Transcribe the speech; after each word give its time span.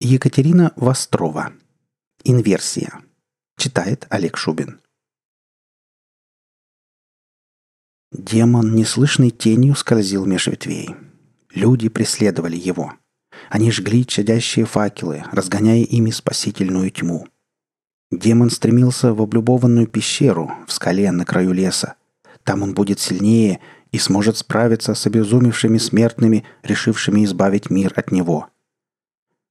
Екатерина 0.00 0.72
Вострова. 0.76 1.52
Инверсия. 2.22 3.00
Читает 3.56 4.06
Олег 4.10 4.36
Шубин. 4.36 4.80
Демон 8.12 8.76
неслышной 8.76 9.30
тенью 9.30 9.74
скользил 9.74 10.24
меж 10.24 10.46
ветвей. 10.46 10.94
Люди 11.52 11.88
преследовали 11.88 12.56
его. 12.56 12.92
Они 13.50 13.72
жгли 13.72 14.06
чадящие 14.06 14.66
факелы, 14.66 15.24
разгоняя 15.32 15.82
ими 15.82 16.12
спасительную 16.12 16.92
тьму. 16.92 17.26
Демон 18.12 18.50
стремился 18.50 19.12
в 19.12 19.20
облюбованную 19.20 19.88
пещеру 19.88 20.48
в 20.68 20.72
скале 20.72 21.10
на 21.10 21.24
краю 21.24 21.50
леса. 21.52 21.96
Там 22.44 22.62
он 22.62 22.72
будет 22.72 23.00
сильнее 23.00 23.58
и 23.90 23.98
сможет 23.98 24.36
справиться 24.36 24.94
с 24.94 25.04
обезумевшими 25.08 25.78
смертными, 25.78 26.44
решившими 26.62 27.24
избавить 27.24 27.68
мир 27.68 27.92
от 27.96 28.12
него– 28.12 28.46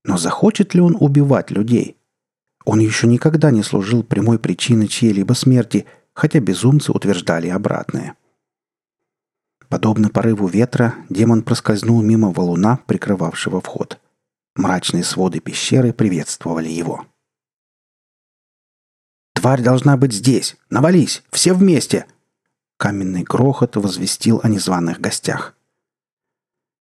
но 0.07 0.17
захочет 0.17 0.73
ли 0.73 0.81
он 0.81 0.97
убивать 0.99 1.51
людей? 1.51 1.97
Он 2.65 2.79
еще 2.79 3.07
никогда 3.07 3.51
не 3.51 3.61
служил 3.61 4.03
прямой 4.03 4.39
причиной 4.39 4.87
чьей-либо 4.87 5.33
смерти, 5.33 5.85
хотя 6.13 6.39
безумцы 6.39 6.91
утверждали 6.91 7.49
обратное. 7.49 8.15
Подобно 9.67 10.09
порыву 10.09 10.47
ветра, 10.47 10.95
демон 11.09 11.43
проскользнул 11.43 12.01
мимо 12.01 12.31
валуна, 12.31 12.79
прикрывавшего 12.87 13.59
вход. 13.59 13.99
Мрачные 14.55 15.03
своды 15.03 15.41
пещеры 15.41 15.91
приветствовали 15.91 16.69
его. 16.69 17.05
«Тварь 19.33 19.61
должна 19.61 19.97
быть 19.97 20.13
здесь! 20.13 20.55
Навались! 20.69 21.21
Все 21.31 21.53
вместе!» 21.53 22.05
Каменный 22.77 23.23
грохот 23.23 23.75
возвестил 23.75 24.39
о 24.41 24.49
незваных 24.49 25.01
гостях. 25.01 25.55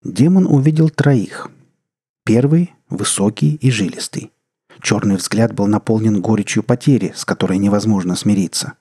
Демон 0.03 0.47
увидел 0.47 0.89
троих. 0.89 1.49
Первый 2.27 2.73
высокий 2.89 3.55
и 3.55 3.71
жилистый. 3.71 4.33
Черный 4.81 5.15
взгляд 5.15 5.53
был 5.53 5.65
наполнен 5.65 6.19
горечью 6.19 6.61
потери, 6.61 7.13
с 7.15 7.23
которой 7.23 7.57
невозможно 7.57 8.17
смириться. 8.17 8.73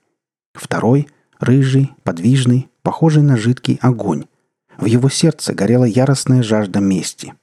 Второй— 0.53 1.06
рыжий, 1.38 1.92
подвижный, 2.03 2.69
похожий 2.83 3.22
на 3.22 3.36
жидкий 3.36 3.78
огонь. 3.80 4.25
В 4.78 4.86
его 4.86 5.08
сердце 5.08 5.55
горела 5.55 5.84
яростная 5.84 6.42
жажда 6.42 6.80
мести. 6.80 7.34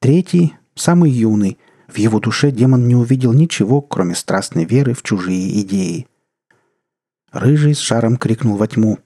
Третий— 0.00 0.54
самый 0.74 1.12
юный. 1.12 1.58
В 1.86 1.96
его 1.98 2.18
душе 2.18 2.50
демон 2.50 2.88
не 2.88 2.96
увидел 2.96 3.32
ничего, 3.32 3.82
кроме 3.82 4.16
страстной 4.16 4.64
веры 4.64 4.94
в 4.94 5.04
чужие 5.04 5.60
идеи. 5.60 6.08
Рыжий 7.30 7.76
с 7.76 7.78
шаром 7.78 8.16
крикнул 8.16 8.56
во 8.56 8.66
тьму. 8.66 8.98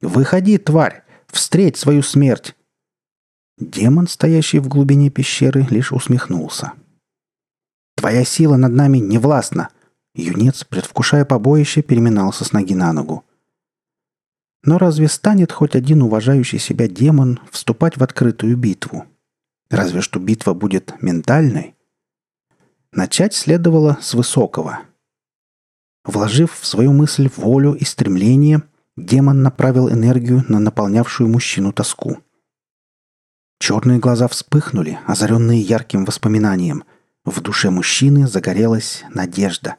«Выходи, 0.00 0.58
тварь! 0.58 1.02
Встреть 1.26 1.76
свою 1.76 2.02
смерть! 2.02 2.54
Демон, 3.58 4.08
стоящий 4.08 4.58
в 4.58 4.68
глубине 4.68 5.10
пещеры, 5.10 5.66
лишь 5.70 5.92
усмехнулся. 5.92 6.72
«Твоя 7.96 8.24
сила 8.24 8.56
над 8.56 8.72
нами 8.72 8.98
не 8.98 9.18
властна!» 9.18 9.68
Юнец, 10.14 10.64
предвкушая 10.64 11.24
побоище, 11.24 11.82
переминался 11.82 12.44
с 12.44 12.52
ноги 12.52 12.74
на 12.74 12.92
ногу. 12.92 13.24
Но 14.64 14.78
разве 14.78 15.08
станет 15.08 15.52
хоть 15.52 15.74
один 15.74 16.02
уважающий 16.02 16.58
себя 16.58 16.86
демон 16.86 17.40
вступать 17.50 17.96
в 17.96 18.02
открытую 18.02 18.56
битву? 18.56 19.06
Разве 19.70 20.02
что 20.02 20.20
битва 20.20 20.52
будет 20.52 20.94
ментальной? 21.00 21.74
Начать 22.92 23.34
следовало 23.34 23.98
с 24.02 24.12
высокого. 24.12 24.80
Вложив 26.04 26.58
в 26.58 26.66
свою 26.66 26.92
мысль 26.92 27.30
волю 27.36 27.72
и 27.72 27.84
стремление, 27.84 28.62
демон 28.96 29.42
направил 29.42 29.90
энергию 29.90 30.44
на 30.48 30.58
наполнявшую 30.58 31.28
мужчину 31.28 31.72
тоску– 31.72 32.18
Черные 33.62 34.00
глаза 34.00 34.26
вспыхнули, 34.26 34.98
озаренные 35.06 35.60
ярким 35.60 36.04
воспоминанием. 36.04 36.82
В 37.24 37.40
душе 37.40 37.70
мужчины 37.70 38.26
загорелась 38.26 39.04
надежда. 39.14 39.76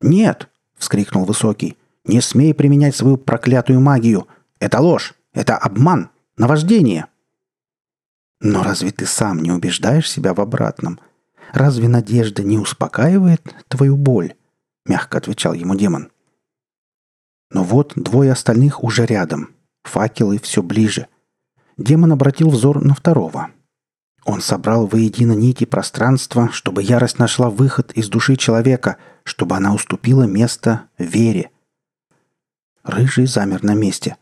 «Нет!»— 0.00 0.48
вскрикнул 0.78 1.24
Высокий. 1.24 1.76
«Не 2.04 2.20
смей 2.20 2.54
применять 2.54 2.94
свою 2.94 3.16
проклятую 3.16 3.80
магию! 3.80 4.28
Это 4.60 4.78
ложь! 4.78 5.14
Это 5.32 5.56
обман! 5.56 6.10
Наваждение!» 6.36 7.08
«Но 8.40 8.62
разве 8.62 8.92
ты 8.92 9.04
сам 9.04 9.42
не 9.42 9.50
убеждаешь 9.50 10.08
себя 10.08 10.32
в 10.32 10.40
обратном? 10.40 11.00
Разве 11.52 11.88
надежда 11.88 12.44
не 12.44 12.56
успокаивает 12.56 13.42
твою 13.66 13.96
боль?»— 13.96 14.34
мягко 14.86 15.18
отвечал 15.18 15.54
ему 15.54 15.74
демон. 15.74 16.12
Но 17.50 17.64
вот 17.64 17.94
двое 17.96 18.30
остальных 18.30 18.84
уже 18.84 19.06
рядом. 19.06 19.56
Факелы 19.82 20.38
все 20.38 20.62
ближе— 20.62 21.08
демон 21.78 22.12
обратил 22.12 22.50
взор 22.50 22.84
на 22.84 22.94
второго. 22.94 23.50
Он 24.24 24.42
собрал 24.42 24.86
воедино 24.86 25.32
нити 25.32 25.64
пространства, 25.64 26.50
чтобы 26.52 26.82
ярость 26.82 27.18
нашла 27.18 27.48
выход 27.48 27.92
из 27.92 28.08
души 28.08 28.36
человека, 28.36 28.98
чтобы 29.24 29.56
она 29.56 29.72
уступила 29.72 30.24
место 30.24 30.88
вере. 30.98 31.50
Рыжий 32.82 33.26
замер 33.26 33.62
на 33.62 33.74
месте. 33.74 34.16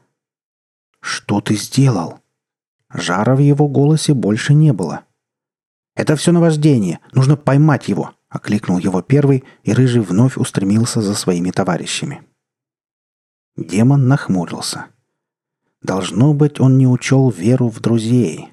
«Что 1.00 1.40
ты 1.40 1.56
сделал?» 1.56 2.20
Жара 2.92 3.34
в 3.34 3.40
его 3.40 3.68
голосе 3.68 4.14
больше 4.14 4.54
не 4.54 4.72
было. 4.72 5.04
«Это 5.96 6.14
все 6.14 6.30
наваждение. 6.30 7.00
Нужно 7.12 7.36
поймать 7.36 7.88
его»,— 7.88 8.14
окликнул 8.28 8.78
его 8.78 9.02
первый, 9.02 9.44
и 9.62 9.72
Рыжий 9.72 10.02
вновь 10.02 10.36
устремился 10.36 11.00
за 11.00 11.14
своими 11.14 11.50
товарищами. 11.50 12.22
Демон 13.56 14.06
нахмурился— 14.06 14.86
Должно 15.86 16.34
быть, 16.34 16.58
он 16.58 16.78
не 16.78 16.88
учел 16.88 17.30
веру 17.30 17.68
в 17.68 17.78
друзей. 17.78 18.48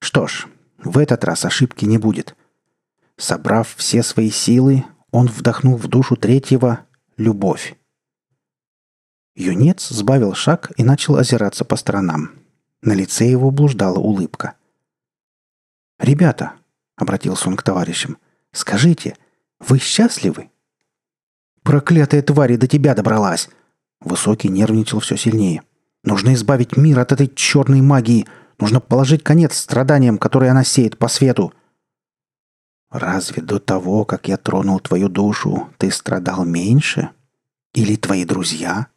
Что 0.00 0.26
ж, 0.26 0.48
в 0.82 0.98
этот 0.98 1.22
раз 1.22 1.44
ошибки 1.44 1.84
не 1.84 1.96
будет. 1.96 2.34
Собрав 3.16 3.72
все 3.76 4.02
свои 4.02 4.30
силы, 4.30 4.84
он 5.12 5.28
вдохнул 5.28 5.76
в 5.76 5.86
душу 5.86 6.16
третьего 6.16 6.80
любовь. 7.16 7.76
Юнец 9.36 9.90
сбавил 9.90 10.34
шаг 10.34 10.72
и 10.76 10.82
начал 10.82 11.18
озираться 11.18 11.64
по 11.64 11.76
сторонам. 11.76 12.32
На 12.82 12.94
лице 12.94 13.30
его 13.30 13.52
блуждала 13.52 14.00
улыбка. 14.00 14.54
«Ребята»,— 16.00 16.54
обратился 16.96 17.48
он 17.48 17.56
к 17.56 17.62
товарищам,— 17.62 18.18
«скажите, 18.50 19.16
вы 19.60 19.78
счастливы?» 19.78 20.50
«Проклятая 21.62 22.22
тварь 22.22 22.56
до 22.56 22.66
тебя 22.66 22.96
добралась!» 22.96 23.48
Высокий 24.00 24.48
нервничал 24.48 24.98
все 24.98 25.16
сильнее. 25.16 25.62
Нужно 26.02 26.34
избавить 26.34 26.76
мир 26.76 26.98
от 26.98 27.12
этой 27.12 27.28
черной 27.28 27.80
магии. 27.80 28.26
Нужно 28.58 28.80
положить 28.80 29.22
конец 29.22 29.56
страданиям, 29.56 30.18
которые 30.18 30.50
она 30.50 30.64
сеет 30.64 30.98
по 30.98 31.08
свету. 31.08 31.52
Разве 32.90 33.42
до 33.42 33.58
того, 33.58 34.04
как 34.04 34.28
я 34.28 34.36
тронул 34.36 34.80
твою 34.80 35.08
душу, 35.08 35.68
ты 35.78 35.90
страдал 35.90 36.44
меньше? 36.44 37.10
Или 37.72 37.96
твои 37.96 38.24
друзья? 38.24 38.88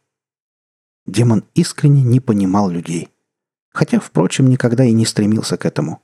Демон 1.06 1.44
искренне 1.54 2.02
не 2.02 2.18
понимал 2.20 2.68
людей. 2.70 3.10
Хотя, 3.70 4.00
впрочем, 4.00 4.48
никогда 4.48 4.84
и 4.84 4.92
не 4.92 5.04
стремился 5.04 5.56
к 5.56 5.66
этому. 5.66 6.02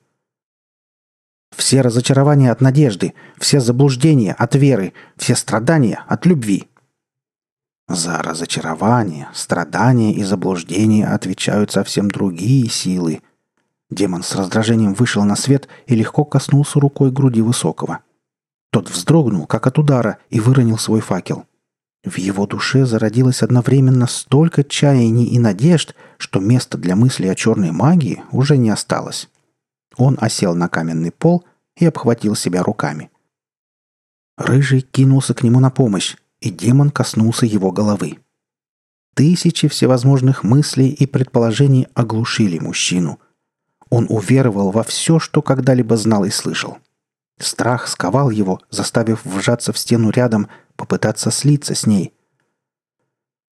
Все 1.56 1.80
разочарования 1.80 2.52
от 2.52 2.60
надежды, 2.60 3.14
все 3.38 3.60
заблуждения 3.60 4.32
от 4.34 4.54
веры, 4.54 4.92
все 5.16 5.34
страдания 5.34 6.04
от 6.06 6.26
любви. 6.26 6.68
За 7.90 8.18
разочарование, 8.22 9.28
страдания 9.34 10.14
и 10.14 10.22
заблуждения 10.22 11.08
отвечают 11.08 11.72
совсем 11.72 12.08
другие 12.08 12.68
силы. 12.68 13.20
Демон 13.90 14.22
с 14.22 14.36
раздражением 14.36 14.94
вышел 14.94 15.24
на 15.24 15.34
свет 15.34 15.66
и 15.86 15.96
легко 15.96 16.24
коснулся 16.24 16.78
рукой 16.78 17.10
груди 17.10 17.42
Высокого. 17.42 17.98
Тот 18.70 18.88
вздрогнул, 18.88 19.44
как 19.48 19.66
от 19.66 19.80
удара, 19.80 20.18
и 20.28 20.38
выронил 20.38 20.78
свой 20.78 21.00
факел. 21.00 21.46
В 22.04 22.16
его 22.16 22.46
душе 22.46 22.86
зародилось 22.86 23.42
одновременно 23.42 24.06
столько 24.06 24.62
чаяний 24.62 25.26
и 25.26 25.40
надежд, 25.40 25.96
что 26.16 26.38
места 26.38 26.78
для 26.78 26.94
мысли 26.94 27.26
о 27.26 27.34
черной 27.34 27.72
магии 27.72 28.22
уже 28.30 28.56
не 28.56 28.70
осталось. 28.70 29.28
Он 29.96 30.16
осел 30.20 30.54
на 30.54 30.68
каменный 30.68 31.10
пол 31.10 31.44
и 31.76 31.86
обхватил 31.86 32.36
себя 32.36 32.62
руками. 32.62 33.10
Рыжий 34.38 34.80
кинулся 34.80 35.34
к 35.34 35.42
нему 35.42 35.58
на 35.58 35.70
помощь, 35.70 36.14
и 36.40 36.50
демон 36.50 36.90
коснулся 36.90 37.46
его 37.46 37.70
головы. 37.70 38.18
Тысячи 39.14 39.68
всевозможных 39.68 40.44
мыслей 40.44 40.88
и 40.88 41.06
предположений 41.06 41.86
оглушили 41.94 42.58
мужчину. 42.58 43.20
Он 43.90 44.06
уверовал 44.08 44.70
во 44.70 44.82
все, 44.82 45.18
что 45.18 45.42
когда-либо 45.42 45.96
знал 45.96 46.24
и 46.24 46.30
слышал. 46.30 46.78
Страх 47.38 47.88
сковал 47.88 48.30
его, 48.30 48.60
заставив 48.70 49.24
вжаться 49.24 49.72
в 49.72 49.78
стену 49.78 50.10
рядом, 50.10 50.48
попытаться 50.76 51.30
слиться 51.30 51.74
с 51.74 51.86
ней. 51.86 52.14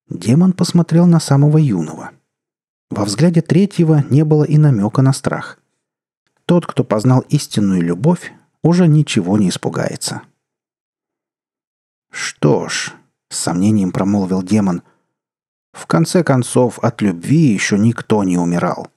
Демон 0.10 0.54
посмотрел 0.54 1.08
на 1.08 1.20
самого 1.20 1.58
юного. 1.58 2.12
Во 2.90 3.06
взгляде 3.06 3.42
третьего 3.42 4.04
не 4.10 4.24
было 4.24 4.44
и 4.44 4.58
намека 4.58 5.02
на 5.02 5.14
страх. 5.14 5.60
Тот, 6.46 6.68
кто 6.68 6.84
познал 6.84 7.22
истинную 7.30 7.82
любовь, 7.82 8.32
уже 8.62 8.88
ничего 8.88 9.38
не 9.38 9.50
испугается.— 9.50 10.22
«Что 12.16 12.70
ж»,— 12.70 12.94
с 13.30 13.38
сомнением 13.38 13.92
промолвил 13.92 14.42
демон,— 14.42 14.84
«в 15.74 15.86
конце 15.86 16.24
концов, 16.24 16.80
от 16.80 17.02
любви 17.02 17.52
еще 17.52 17.78
никто 17.78 18.24
не 18.24 18.38
умирал». 18.38 18.88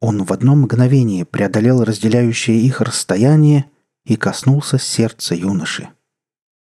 Он 0.00 0.24
в 0.24 0.32
одно 0.32 0.54
мгновение 0.56 1.26
преодолел 1.26 1.84
разделяющее 1.84 2.58
их 2.58 2.80
расстояние 2.80 3.70
и 4.06 4.16
коснулся 4.16 4.78
сердца 4.78 5.34
юноши. 5.34 5.90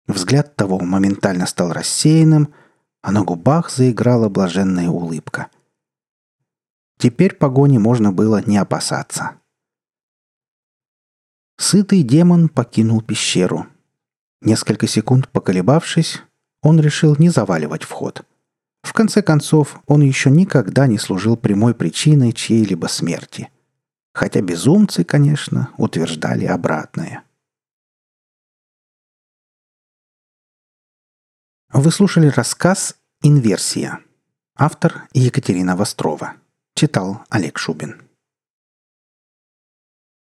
Взгляд 0.07 0.55
того 0.55 0.79
моментально 0.79 1.45
стал 1.45 1.73
рассеянным, 1.73 2.53
а 3.01 3.11
на 3.11 3.23
губах 3.23 3.69
заиграла 3.69 4.29
блаженная 4.29 4.87
улыбка. 4.87 5.47
Теперь 6.99 7.35
погони 7.35 7.79
можно 7.79 8.13
было 8.13 8.41
не 8.45 8.57
опасаться. 8.57 9.31
Сытый 11.57 12.01
демон 12.03 12.47
покинул 12.47 13.01
пещеру. 13.01 13.67
Несколько 14.43 14.87
секунд 14.87 15.29
поколебавшись, 15.29 16.21
он 16.61 16.79
решил 16.81 17.15
не 17.17 17.29
заваливать 17.29 17.83
вход. 17.83 18.25
В 18.81 18.91
конце 18.91 19.21
концов, 19.21 19.79
он 19.87 20.01
еще 20.01 20.29
никогда 20.29 20.85
не 20.85 20.97
служил 20.97 21.37
прямой 21.37 21.73
причиной 21.73 22.33
чьей-либо 22.33 22.87
смерти. 22.87 23.49
Хотя 24.13 24.41
безумцы, 24.41 25.05
конечно, 25.05 25.69
утверждали 25.77 26.45
обратное. 26.45 27.23
Вы 31.71 31.89
слушали 31.91 32.27
рассказ 32.27 32.97
«Инверсия». 33.21 34.01
Автор 34.55 35.07
Екатерина 35.13 35.77
Вострова. 35.77 36.33
Читал 36.75 37.23
Олег 37.29 37.57
Шубин. 37.57 38.01